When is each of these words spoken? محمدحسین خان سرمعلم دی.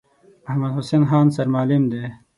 محمدحسین 0.45 1.03
خان 1.09 1.27
سرمعلم 1.35 1.83
دی. 1.91 2.01